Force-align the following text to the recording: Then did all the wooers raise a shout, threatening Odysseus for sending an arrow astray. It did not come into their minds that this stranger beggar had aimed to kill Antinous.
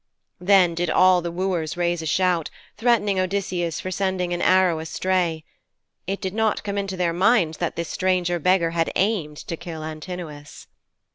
Then 0.39 0.73
did 0.73 0.89
all 0.89 1.21
the 1.21 1.31
wooers 1.31 1.77
raise 1.77 2.01
a 2.01 2.07
shout, 2.07 2.49
threatening 2.75 3.19
Odysseus 3.19 3.79
for 3.79 3.91
sending 3.91 4.33
an 4.33 4.41
arrow 4.41 4.79
astray. 4.79 5.45
It 6.07 6.19
did 6.19 6.33
not 6.33 6.63
come 6.63 6.75
into 6.79 6.97
their 6.97 7.13
minds 7.13 7.59
that 7.59 7.75
this 7.75 7.89
stranger 7.89 8.39
beggar 8.39 8.71
had 8.71 8.91
aimed 8.95 9.37
to 9.45 9.55
kill 9.55 9.83
Antinous. 9.83 10.65